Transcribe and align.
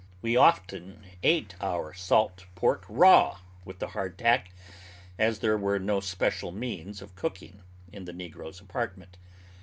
We 0.23 0.35
often 0.35 1.05
ate 1.21 1.53
our 1.61 1.93
salt 1.93 2.47
pork 2.55 2.85
raw 2.89 3.37
with 3.63 3.77
the 3.77 3.89
hard 3.89 4.17
tack, 4.17 4.51
as 5.19 5.37
there 5.37 5.59
were 5.59 5.77
no 5.77 5.99
special 5.99 6.51
means 6.51 7.03
of 7.03 7.13
cooking 7.15 7.61
in 7.93 8.05
the 8.05 8.13
negroes' 8.13 8.59
apartment. 8.59 9.17